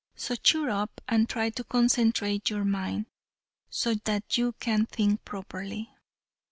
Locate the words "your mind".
2.49-3.05